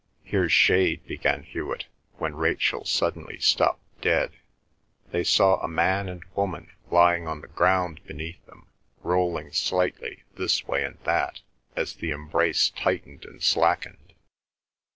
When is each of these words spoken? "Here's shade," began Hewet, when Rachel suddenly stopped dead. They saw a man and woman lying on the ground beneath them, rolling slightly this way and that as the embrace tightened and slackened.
"Here's 0.23 0.51
shade," 0.51 1.05
began 1.05 1.43
Hewet, 1.43 1.85
when 2.17 2.33
Rachel 2.33 2.85
suddenly 2.85 3.37
stopped 3.37 4.01
dead. 4.01 4.31
They 5.11 5.23
saw 5.23 5.59
a 5.59 5.67
man 5.67 6.09
and 6.09 6.23
woman 6.33 6.71
lying 6.89 7.27
on 7.27 7.41
the 7.41 7.47
ground 7.47 8.03
beneath 8.05 8.43
them, 8.47 8.65
rolling 9.03 9.51
slightly 9.51 10.23
this 10.33 10.65
way 10.67 10.83
and 10.83 10.97
that 11.03 11.41
as 11.75 11.93
the 11.93 12.09
embrace 12.09 12.71
tightened 12.71 13.25
and 13.25 13.43
slackened. 13.43 14.13